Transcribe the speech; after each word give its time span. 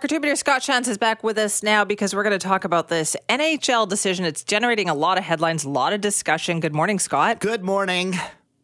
Contributor 0.00 0.36
Scott 0.36 0.62
Shantz 0.62 0.86
is 0.86 0.96
back 0.96 1.24
with 1.24 1.36
us 1.38 1.60
now 1.60 1.84
because 1.84 2.14
we're 2.14 2.22
going 2.22 2.38
to 2.38 2.38
talk 2.38 2.62
about 2.62 2.86
this 2.86 3.16
NHL 3.28 3.88
decision. 3.88 4.24
It's 4.24 4.44
generating 4.44 4.88
a 4.88 4.94
lot 4.94 5.18
of 5.18 5.24
headlines, 5.24 5.64
a 5.64 5.68
lot 5.68 5.92
of 5.92 6.00
discussion. 6.00 6.60
Good 6.60 6.72
morning, 6.72 7.00
Scott. 7.00 7.40
Good 7.40 7.64
morning. 7.64 8.14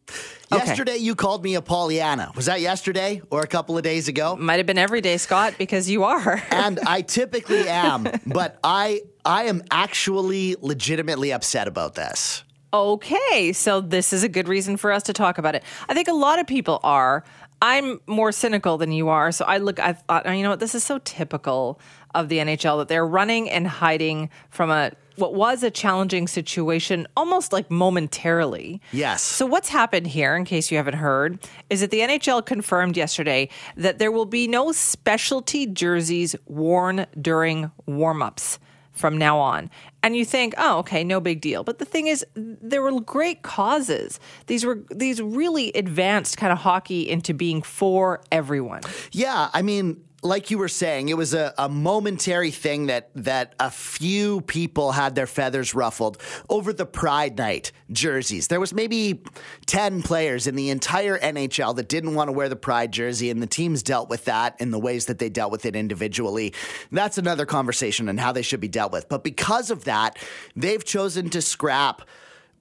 Okay. 0.07 0.65
Yesterday, 0.65 0.95
you 0.95 1.13
called 1.13 1.43
me 1.43 1.55
a 1.55 1.61
Pollyanna. 1.61 2.31
Was 2.37 2.45
that 2.45 2.61
yesterday 2.61 3.21
or 3.31 3.41
a 3.41 3.47
couple 3.47 3.77
of 3.77 3.83
days 3.83 4.07
ago? 4.07 4.37
Might 4.37 4.57
have 4.57 4.65
been 4.65 4.77
every 4.77 5.01
day, 5.01 5.17
Scott, 5.17 5.55
because 5.57 5.89
you 5.89 6.05
are. 6.05 6.41
and 6.51 6.79
I 6.87 7.01
typically 7.01 7.67
am, 7.67 8.07
but 8.25 8.57
I 8.63 9.01
I 9.25 9.43
am 9.45 9.61
actually 9.71 10.55
legitimately 10.61 11.33
upset 11.33 11.67
about 11.67 11.95
this. 11.95 12.45
Okay, 12.73 13.51
so 13.51 13.81
this 13.81 14.13
is 14.13 14.23
a 14.23 14.29
good 14.29 14.47
reason 14.47 14.77
for 14.77 14.93
us 14.93 15.03
to 15.03 15.13
talk 15.13 15.37
about 15.37 15.55
it. 15.55 15.63
I 15.89 15.93
think 15.93 16.07
a 16.07 16.13
lot 16.13 16.39
of 16.39 16.47
people 16.47 16.79
are. 16.83 17.25
I'm 17.65 17.99
more 18.05 18.31
cynical 18.31 18.77
than 18.77 18.91
you 18.91 19.09
are, 19.09 19.31
so 19.31 19.43
I 19.43 19.57
look. 19.57 19.79
I 19.79 19.93
thought, 19.93 20.27
you 20.37 20.43
know 20.43 20.51
what? 20.51 20.59
This 20.59 20.75
is 20.75 20.83
so 20.83 20.99
typical 20.99 21.79
of 22.13 22.29
the 22.29 22.37
NHL 22.37 22.77
that 22.77 22.89
they're 22.89 23.07
running 23.07 23.49
and 23.49 23.67
hiding 23.67 24.29
from 24.51 24.69
a 24.69 24.91
what 25.15 25.33
was 25.33 25.63
a 25.63 25.71
challenging 25.71 26.27
situation, 26.27 27.07
almost 27.17 27.51
like 27.51 27.71
momentarily. 27.71 28.81
Yes. 28.91 29.23
So 29.23 29.47
what's 29.47 29.69
happened 29.69 30.05
here, 30.05 30.35
in 30.35 30.45
case 30.45 30.69
you 30.69 30.77
haven't 30.77 30.95
heard, 30.97 31.39
is 31.71 31.81
that 31.81 31.89
the 31.89 32.01
NHL 32.01 32.45
confirmed 32.45 32.97
yesterday 32.97 33.49
that 33.77 33.97
there 33.97 34.11
will 34.11 34.25
be 34.25 34.47
no 34.47 34.71
specialty 34.71 35.65
jerseys 35.65 36.35
worn 36.45 37.07
during 37.19 37.71
warm-ups 37.87 38.59
from 38.95 39.17
now 39.17 39.37
on. 39.37 39.69
And 40.01 40.15
you 40.15 40.25
think, 40.25 40.53
oh, 40.57 40.79
okay, 40.79 41.03
no 41.03 41.19
big 41.19 41.41
deal. 41.41 41.63
But 41.63 41.79
the 41.79 41.85
thing 41.85 42.07
is, 42.07 42.25
there 42.35 42.81
were 42.81 42.99
great 43.01 43.43
causes. 43.43 44.19
These 44.47 44.65
were 44.65 44.83
these 44.89 45.21
really 45.21 45.71
advanced 45.73 46.37
kind 46.37 46.51
of 46.51 46.59
hockey 46.59 47.07
into 47.09 47.33
being 47.33 47.61
for 47.61 48.21
everyone. 48.31 48.81
Yeah, 49.11 49.49
I 49.53 49.61
mean, 49.61 50.01
like 50.25 50.49
you 50.49 50.57
were 50.57 50.67
saying, 50.67 51.09
it 51.09 51.17
was 51.17 51.33
a, 51.33 51.53
a, 51.57 51.69
momentary 51.69 52.51
thing 52.51 52.87
that 52.87 53.09
that 53.15 53.53
a 53.59 53.69
few 53.69 54.41
people 54.41 54.91
had 54.91 55.13
their 55.13 55.27
feathers 55.27 55.75
ruffled 55.75 56.17
over 56.49 56.73
the 56.73 56.85
Pride 56.85 57.37
Night 57.37 57.71
jerseys. 57.91 58.47
There 58.47 58.59
was 58.59 58.73
maybe 58.73 59.21
ten 59.65 60.01
players 60.01 60.47
in 60.47 60.55
the 60.55 60.69
entire 60.69 61.17
NHL 61.19 61.75
that 61.75 61.87
didn't 61.87 62.15
want 62.15 62.29
to 62.29 62.31
wear 62.31 62.49
the 62.49 62.55
Pride 62.55 62.91
jersey, 62.91 63.29
and 63.29 63.41
the 63.41 63.47
teams 63.47 63.83
dealt 63.83 64.09
with 64.09 64.25
that 64.25 64.59
in 64.59 64.71
the 64.71 64.79
ways 64.79 65.05
that 65.05 65.19
they 65.19 65.29
dealt 65.29 65.51
with 65.51 65.65
it 65.65 65.75
individually. 65.75 66.53
That's 66.91 67.17
another 67.17 67.45
conversation 67.45 68.09
and 68.09 68.19
how 68.19 68.31
they 68.31 68.41
should 68.41 68.61
be 68.61 68.67
dealt 68.67 68.91
with. 68.91 69.07
But 69.07 69.23
because 69.23 69.69
of 69.69 69.83
that, 69.83 70.17
they've 70.55 70.83
chosen 70.83 71.29
to 71.29 71.41
scrap 71.41 72.01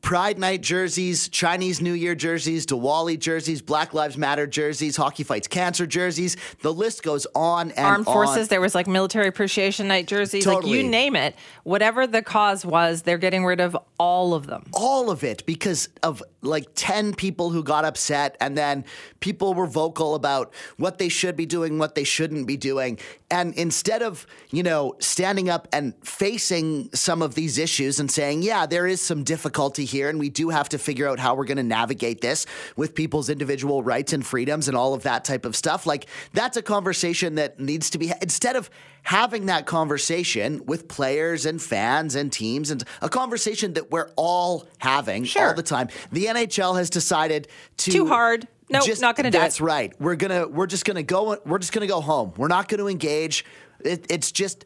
Pride 0.04 0.38
Night 0.38 0.60
jerseys, 0.60 1.30
Chinese 1.30 1.80
New 1.80 1.94
Year 1.94 2.14
jerseys, 2.14 2.66
Diwali 2.66 3.18
jerseys, 3.18 3.62
Black 3.62 3.94
Lives 3.94 4.18
Matter 4.18 4.46
jerseys, 4.46 4.98
Hockey 4.98 5.22
Fights 5.22 5.48
Cancer 5.48 5.86
jerseys. 5.86 6.36
The 6.60 6.74
list 6.74 7.02
goes 7.02 7.26
on 7.34 7.70
and 7.70 7.78
on. 7.78 7.84
Armed 7.86 8.08
on. 8.08 8.12
Forces, 8.12 8.48
there 8.48 8.60
was 8.60 8.74
like 8.74 8.86
Military 8.86 9.28
Appreciation 9.28 9.88
Night 9.88 10.06
jerseys, 10.06 10.44
totally. 10.44 10.74
like 10.74 10.84
you 10.84 10.90
name 10.90 11.16
it. 11.16 11.34
Whatever 11.62 12.06
the 12.06 12.20
cause 12.20 12.66
was, 12.66 13.00
they're 13.00 13.16
getting 13.16 13.46
rid 13.46 13.60
of 13.60 13.78
all 13.98 14.34
of 14.34 14.46
them. 14.46 14.66
All 14.74 15.10
of 15.10 15.24
it 15.24 15.46
because 15.46 15.88
of 16.02 16.22
like 16.42 16.66
10 16.74 17.14
people 17.14 17.48
who 17.48 17.62
got 17.64 17.86
upset 17.86 18.36
and 18.42 18.58
then 18.58 18.84
people 19.20 19.54
were 19.54 19.66
vocal 19.66 20.14
about 20.14 20.52
what 20.76 20.98
they 20.98 21.08
should 21.08 21.34
be 21.34 21.46
doing, 21.46 21.78
what 21.78 21.94
they 21.94 22.04
shouldn't 22.04 22.46
be 22.46 22.58
doing. 22.58 22.98
And 23.34 23.52
instead 23.54 24.00
of, 24.02 24.28
you 24.50 24.62
know, 24.62 24.94
standing 25.00 25.50
up 25.50 25.66
and 25.72 25.92
facing 26.06 26.88
some 26.94 27.20
of 27.20 27.34
these 27.34 27.58
issues 27.58 27.98
and 27.98 28.08
saying, 28.08 28.42
yeah, 28.42 28.64
there 28.64 28.86
is 28.86 29.00
some 29.00 29.24
difficulty 29.24 29.84
here 29.84 30.08
and 30.08 30.20
we 30.20 30.30
do 30.30 30.50
have 30.50 30.68
to 30.68 30.78
figure 30.78 31.08
out 31.08 31.18
how 31.18 31.34
we're 31.34 31.44
going 31.44 31.56
to 31.56 31.64
navigate 31.64 32.20
this 32.20 32.46
with 32.76 32.94
people's 32.94 33.28
individual 33.28 33.82
rights 33.82 34.12
and 34.12 34.24
freedoms 34.24 34.68
and 34.68 34.76
all 34.76 34.94
of 34.94 35.02
that 35.02 35.24
type 35.24 35.44
of 35.44 35.56
stuff. 35.56 35.84
Like 35.84 36.06
that's 36.32 36.56
a 36.56 36.62
conversation 36.62 37.34
that 37.34 37.58
needs 37.58 37.90
to 37.90 37.98
be 37.98 38.12
instead 38.22 38.54
of 38.54 38.70
having 39.02 39.46
that 39.46 39.66
conversation 39.66 40.64
with 40.64 40.86
players 40.86 41.44
and 41.44 41.60
fans 41.60 42.14
and 42.14 42.32
teams 42.32 42.70
and 42.70 42.84
a 43.02 43.08
conversation 43.08 43.72
that 43.72 43.90
we're 43.90 44.10
all 44.14 44.68
having 44.78 45.24
sure. 45.24 45.48
all 45.48 45.54
the 45.54 45.62
time. 45.62 45.88
The 46.12 46.26
NHL 46.26 46.78
has 46.78 46.88
decided 46.88 47.48
to 47.78 47.90
too 47.90 48.06
hard. 48.06 48.46
No, 48.70 48.78
nope, 48.78 48.98
not 49.00 49.16
going 49.16 49.24
to 49.24 49.30
do 49.30 49.38
it. 49.38 49.40
That's 49.40 49.60
right. 49.60 49.92
We're 50.00 50.16
gonna 50.16 50.48
we're 50.48 50.66
just 50.66 50.84
gonna 50.84 51.02
go. 51.02 51.38
We're 51.44 51.58
just 51.58 51.72
gonna 51.72 51.86
go 51.86 52.00
home. 52.00 52.32
We're 52.36 52.48
not 52.48 52.68
going 52.68 52.80
to 52.80 52.88
engage. 52.88 53.44
It, 53.80 54.06
it's 54.08 54.32
just 54.32 54.64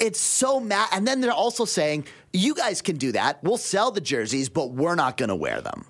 it's 0.00 0.20
so 0.20 0.60
mad. 0.60 0.88
And 0.92 1.06
then 1.06 1.20
they're 1.20 1.32
also 1.32 1.64
saying, 1.64 2.06
you 2.32 2.54
guys 2.54 2.82
can 2.82 2.96
do 2.96 3.12
that. 3.12 3.42
We'll 3.42 3.58
sell 3.58 3.90
the 3.90 4.00
jerseys, 4.00 4.48
but 4.48 4.72
we're 4.72 4.94
not 4.94 5.16
going 5.16 5.28
to 5.28 5.36
wear 5.36 5.60
them. 5.60 5.86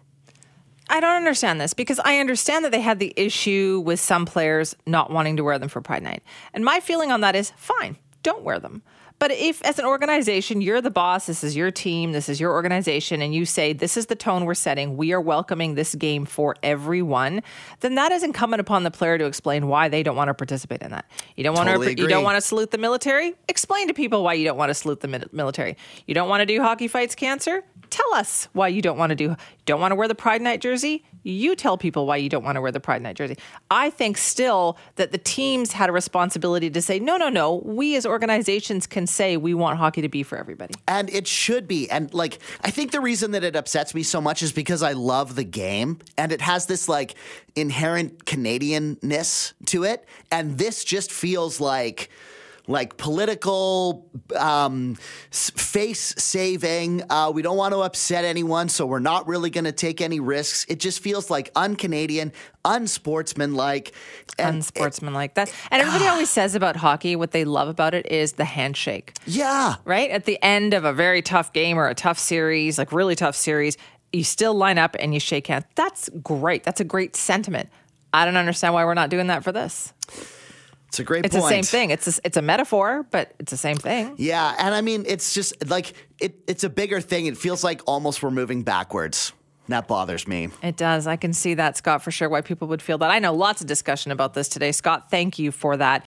I 0.90 1.00
don't 1.00 1.16
understand 1.16 1.60
this 1.60 1.74
because 1.74 2.00
I 2.04 2.18
understand 2.18 2.64
that 2.64 2.72
they 2.72 2.80
had 2.80 2.98
the 2.98 3.12
issue 3.16 3.82
with 3.84 4.00
some 4.00 4.24
players 4.24 4.74
not 4.86 5.10
wanting 5.10 5.36
to 5.36 5.44
wear 5.44 5.58
them 5.58 5.68
for 5.68 5.80
Pride 5.80 6.02
Night. 6.02 6.22
And 6.54 6.64
my 6.64 6.80
feeling 6.80 7.12
on 7.12 7.20
that 7.20 7.36
is 7.36 7.52
fine, 7.56 7.98
don't 8.22 8.42
wear 8.42 8.58
them. 8.58 8.82
But 9.18 9.32
if, 9.32 9.62
as 9.64 9.78
an 9.78 9.84
organization, 9.84 10.60
you're 10.60 10.80
the 10.80 10.90
boss, 10.90 11.26
this 11.26 11.42
is 11.42 11.56
your 11.56 11.70
team, 11.70 12.12
this 12.12 12.28
is 12.28 12.40
your 12.40 12.52
organization, 12.52 13.20
and 13.20 13.34
you 13.34 13.44
say, 13.44 13.72
this 13.72 13.96
is 13.96 14.06
the 14.06 14.14
tone 14.14 14.44
we're 14.44 14.54
setting, 14.54 14.96
we 14.96 15.12
are 15.12 15.20
welcoming 15.20 15.74
this 15.74 15.94
game 15.94 16.24
for 16.24 16.54
everyone, 16.62 17.42
then 17.80 17.96
that 17.96 18.12
is 18.12 18.22
incumbent 18.22 18.60
upon 18.60 18.84
the 18.84 18.90
player 18.90 19.18
to 19.18 19.24
explain 19.24 19.66
why 19.66 19.88
they 19.88 20.02
don't 20.02 20.16
want 20.16 20.28
to 20.28 20.34
participate 20.34 20.82
in 20.82 20.90
that. 20.92 21.04
You 21.36 21.44
don't 21.44 21.56
totally 21.56 21.86
want 21.86 21.96
to, 21.96 22.02
you 22.02 22.08
don't 22.08 22.24
want 22.24 22.36
to 22.36 22.40
salute 22.40 22.70
the 22.70 22.78
military? 22.78 23.34
Explain 23.48 23.88
to 23.88 23.94
people 23.94 24.22
why 24.22 24.34
you 24.34 24.44
don't 24.44 24.56
want 24.56 24.70
to 24.70 24.74
salute 24.74 25.00
the 25.00 25.28
military. 25.32 25.76
You 26.06 26.14
don't 26.14 26.28
want 26.28 26.40
to 26.40 26.46
do 26.46 26.62
hockey 26.62 26.86
fights 26.86 27.14
cancer? 27.14 27.64
Tell 27.90 28.14
us 28.14 28.48
why 28.52 28.68
you 28.68 28.82
don't 28.82 28.98
want 28.98 29.10
to 29.10 29.16
do, 29.16 29.36
don't 29.64 29.80
want 29.80 29.92
to 29.92 29.96
wear 29.96 30.08
the 30.08 30.14
Pride 30.14 30.42
Night 30.42 30.60
jersey? 30.60 31.04
You 31.22 31.56
tell 31.56 31.76
people 31.76 32.06
why 32.06 32.16
you 32.16 32.28
don't 32.28 32.44
want 32.44 32.56
to 32.56 32.60
wear 32.60 32.72
the 32.72 32.80
Pride 32.80 33.02
Night 33.02 33.16
jersey. 33.16 33.36
I 33.70 33.90
think 33.90 34.16
still 34.16 34.78
that 34.96 35.12
the 35.12 35.18
teams 35.18 35.72
had 35.72 35.88
a 35.88 35.92
responsibility 35.92 36.70
to 36.70 36.80
say, 36.80 36.98
no, 36.98 37.16
no, 37.16 37.28
no, 37.28 37.56
we 37.64 37.96
as 37.96 38.06
organizations 38.06 38.86
can 38.86 39.06
say 39.06 39.36
we 39.36 39.52
want 39.52 39.78
hockey 39.78 40.00
to 40.02 40.08
be 40.08 40.22
for 40.22 40.38
everybody. 40.38 40.74
And 40.86 41.10
it 41.10 41.26
should 41.26 41.68
be. 41.68 41.90
And 41.90 42.12
like, 42.14 42.38
I 42.62 42.70
think 42.70 42.92
the 42.92 43.00
reason 43.00 43.32
that 43.32 43.44
it 43.44 43.56
upsets 43.56 43.94
me 43.94 44.02
so 44.02 44.20
much 44.20 44.42
is 44.42 44.52
because 44.52 44.82
I 44.82 44.92
love 44.92 45.34
the 45.34 45.44
game 45.44 45.98
and 46.16 46.32
it 46.32 46.40
has 46.40 46.66
this 46.66 46.88
like 46.88 47.14
inherent 47.56 48.24
Canadianness 48.24 49.52
to 49.66 49.84
it. 49.84 50.06
And 50.30 50.56
this 50.58 50.84
just 50.84 51.12
feels 51.12 51.60
like, 51.60 52.10
like 52.68 52.98
political 52.98 54.08
um, 54.36 54.94
face 55.30 56.14
saving. 56.18 57.02
Uh, 57.10 57.32
we 57.34 57.42
don't 57.42 57.56
want 57.56 57.72
to 57.72 57.80
upset 57.80 58.24
anyone, 58.24 58.68
so 58.68 58.86
we're 58.86 58.98
not 58.98 59.26
really 59.26 59.50
going 59.50 59.64
to 59.64 59.72
take 59.72 60.00
any 60.00 60.20
risks. 60.20 60.66
It 60.68 60.78
just 60.78 61.00
feels 61.00 61.30
like 61.30 61.50
un 61.56 61.74
Canadian, 61.74 62.32
unsportsmanlike. 62.64 63.92
Unsportsmanlike. 64.38 65.34
That 65.34 65.52
and 65.70 65.80
everybody 65.80 66.06
uh, 66.06 66.12
always 66.12 66.30
says 66.30 66.54
about 66.54 66.76
hockey, 66.76 67.16
what 67.16 67.32
they 67.32 67.44
love 67.44 67.68
about 67.68 67.94
it 67.94 68.06
is 68.12 68.34
the 68.34 68.44
handshake. 68.44 69.14
Yeah. 69.26 69.76
Right 69.84 70.10
at 70.10 70.26
the 70.26 70.38
end 70.44 70.74
of 70.74 70.84
a 70.84 70.92
very 70.92 71.22
tough 71.22 71.52
game 71.52 71.78
or 71.78 71.88
a 71.88 71.94
tough 71.94 72.18
series, 72.18 72.78
like 72.78 72.92
really 72.92 73.16
tough 73.16 73.34
series, 73.34 73.76
you 74.12 74.24
still 74.24 74.54
line 74.54 74.78
up 74.78 74.94
and 75.00 75.14
you 75.14 75.20
shake 75.20 75.46
hands. 75.46 75.64
That's 75.74 76.10
great. 76.22 76.64
That's 76.64 76.80
a 76.80 76.84
great 76.84 77.16
sentiment. 77.16 77.70
I 78.12 78.24
don't 78.24 78.36
understand 78.36 78.74
why 78.74 78.84
we're 78.84 78.94
not 78.94 79.10
doing 79.10 79.26
that 79.26 79.42
for 79.42 79.52
this. 79.52 79.92
It's 80.88 80.98
a 80.98 81.04
great 81.04 81.22
point. 81.22 81.26
it's 81.26 81.36
point. 81.36 81.44
the 81.44 81.62
same 81.62 81.64
thing. 81.64 81.90
It's 81.90 82.18
a, 82.18 82.20
it's 82.24 82.36
a 82.36 82.42
metaphor, 82.42 83.06
but 83.10 83.32
it's 83.38 83.50
the 83.50 83.58
same 83.58 83.76
thing. 83.76 84.14
Yeah, 84.16 84.54
and 84.58 84.74
I 84.74 84.80
mean, 84.80 85.04
it's 85.06 85.34
just 85.34 85.68
like 85.68 85.92
it, 86.18 86.40
it's 86.46 86.64
a 86.64 86.70
bigger 86.70 87.00
thing. 87.00 87.26
It 87.26 87.36
feels 87.36 87.62
like 87.62 87.82
almost 87.86 88.22
we're 88.22 88.30
moving 88.30 88.62
backwards. 88.62 89.32
That 89.68 89.86
bothers 89.86 90.26
me. 90.26 90.48
It 90.62 90.78
does. 90.78 91.06
I 91.06 91.16
can 91.16 91.34
see 91.34 91.52
that, 91.54 91.76
Scott, 91.76 92.02
for 92.02 92.10
sure, 92.10 92.30
why 92.30 92.40
people 92.40 92.68
would 92.68 92.80
feel 92.80 92.96
that. 92.98 93.10
I 93.10 93.18
know 93.18 93.34
lots 93.34 93.60
of 93.60 93.66
discussion 93.66 94.12
about 94.12 94.32
this 94.32 94.48
today. 94.48 94.72
Scott, 94.72 95.10
thank 95.10 95.38
you 95.38 95.52
for 95.52 95.76
that. 95.76 96.06